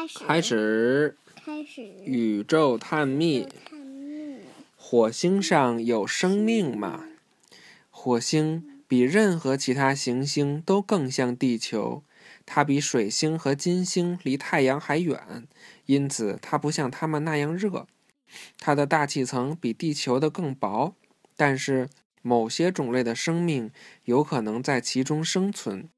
[0.00, 3.46] 开始开始开始宇宙探秘。
[3.66, 4.38] 探秘。
[4.74, 7.04] 火星上有生命吗？
[7.90, 12.02] 火星比任何其他行星都更像地球，
[12.46, 15.46] 它比水星和金星离太阳还远，
[15.84, 17.86] 因此它不像它们那样热。
[18.58, 20.94] 它的大气层比地球的更薄，
[21.36, 21.90] 但是
[22.22, 23.70] 某些种类的生命
[24.06, 25.90] 有可能在其中生存。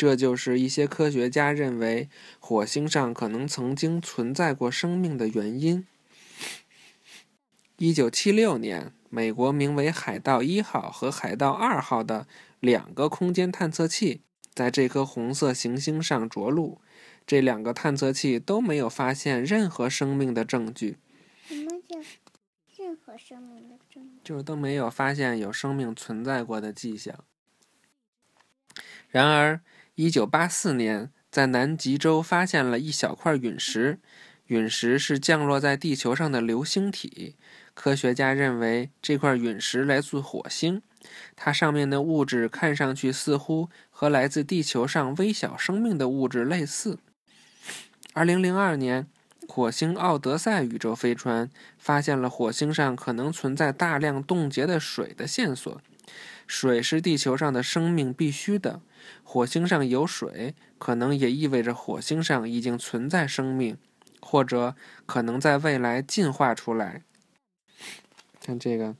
[0.00, 2.08] 这就是一些科学家认为
[2.38, 5.86] 火星上可能曾经存在过生命的原因。
[7.76, 12.26] 一九七六年，美国名为“海盗一号”和“海盗二号”的
[12.60, 14.22] 两个空间探测器
[14.54, 16.80] 在这颗红色行星上着陆。
[17.26, 20.96] 这两个探测器都没有发现任何生命的证据，
[21.46, 21.98] 什么叫
[22.78, 24.20] 任何生命的证据？
[24.24, 27.22] 就是都没有发现有生命存在过的迹象。
[29.10, 29.60] 然而，
[29.96, 33.98] 一九八四年，在南极洲发现了一小块陨石，
[34.46, 37.36] 陨石是降落在地球上的流星体。
[37.74, 40.82] 科学家认为这块陨石来自火星，
[41.36, 46.98] 它上面的物质看上去似乎和来自地球上微小生命的物质类似。
[48.12, 49.06] 二零零二年，
[49.48, 55.80] 火星奥德赛宇宙飞船发现了火星上可能存在大量冻结的水的线索。
[56.46, 58.80] 水是地球上的生命必须的。
[59.22, 63.78] 火星上有水，可能也意味着火星上已经存在生命，
[64.20, 64.74] 或者
[65.06, 67.02] 可能在未来进化出来。
[68.40, 68.96] 看这个，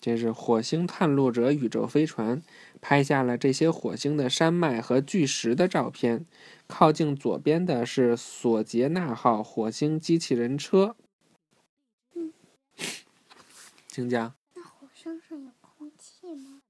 [0.00, 2.42] 这是火星探路者宇宙飞船
[2.80, 6.26] 拍下了这些火星的山脉和巨石的照片。
[6.66, 10.96] 靠近左边的是索杰纳号火星机器人车。
[13.88, 14.34] 请讲。
[14.54, 16.60] 那火星上有空气吗？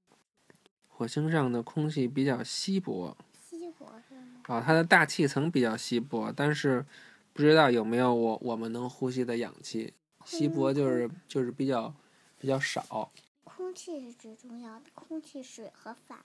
[0.99, 3.15] 火星上的空气比较稀薄
[3.49, 4.41] 稀薄是吗？
[4.47, 6.85] 啊，它的大气层比较稀薄，但是
[7.31, 9.93] 不知道有没有我我们能呼吸的氧气。
[10.25, 11.93] 稀薄就是就是比较
[12.37, 13.13] 比较少，
[13.45, 16.19] 空气是最重要的，空气、水和反，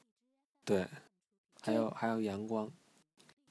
[0.65, 0.89] 对，
[1.63, 2.69] 还有还有阳光。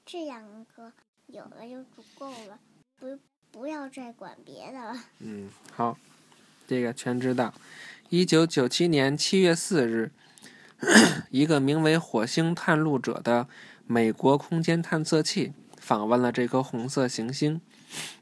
[0.04, 0.44] 这两
[0.76, 0.92] 个
[1.28, 2.60] 有了就足够了，
[3.00, 3.18] 不
[3.50, 4.94] 不要再管别的了。
[5.20, 5.96] 嗯，好，
[6.66, 7.54] 这个全知道。
[8.10, 10.12] 一九九七年七月四日，
[11.30, 13.48] 一个名为“火星探路者”的
[13.86, 17.60] 美国空间探测器访问了这颗红色行星。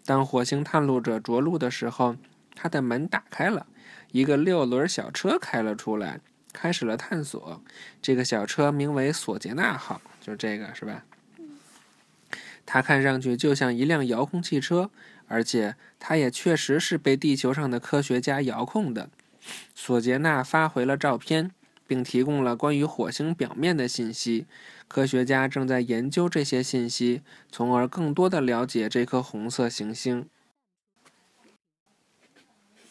[0.04, 2.16] 当火星探路者着陆的时候，
[2.54, 3.66] 它的门打开了，
[4.10, 6.20] 一个六轮小车开了出来，
[6.52, 7.62] 开始了探索。
[8.00, 11.04] 这个小车名为“索杰纳号”，就是这个，是吧？
[12.64, 14.90] 它看上去就像一辆遥控汽车，
[15.26, 19.10] 而且它也确实是被地球上的科学家遥控的。
[19.74, 21.50] 索杰纳发回了照片，
[21.86, 24.46] 并提供了关于火星表面的信息。
[24.88, 30.28] 科学家正在研究这些信息，从而更多的了解这颗红色行星。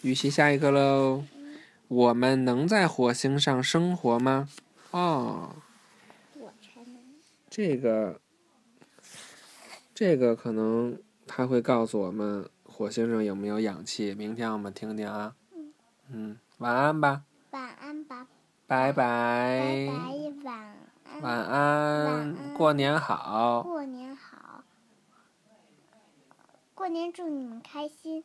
[0.02, 1.24] 预习下一个喽。
[1.88, 4.47] 我们能在火星上生活吗？
[4.91, 5.56] 哦，
[6.40, 6.96] 我才能。
[7.50, 8.22] 这个，
[9.94, 10.97] 这个可能
[11.28, 14.16] 他会告诉我们火星上有没有氧气。
[14.16, 15.35] 明天我们听听啊。
[16.09, 17.23] 嗯，晚安吧。
[17.52, 18.25] 晚安吧。
[18.71, 19.91] 拜拜拜，
[20.45, 21.21] 晚安。
[21.21, 22.05] 晚安。
[22.05, 23.63] 晚安过年好。
[23.63, 24.63] 过年好。
[26.73, 28.23] 过年祝你们开心。